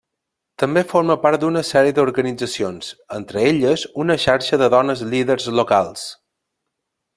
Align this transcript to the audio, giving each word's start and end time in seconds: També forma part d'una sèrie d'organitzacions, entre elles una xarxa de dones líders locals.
També 0.61 0.81
forma 0.93 1.17
part 1.25 1.43
d'una 1.43 1.61
sèrie 1.67 1.95
d'organitzacions, 1.99 2.89
entre 3.19 3.45
elles 3.51 3.85
una 4.05 4.19
xarxa 4.27 4.61
de 4.65 4.73
dones 4.77 5.07
líders 5.15 5.49
locals. 5.61 6.11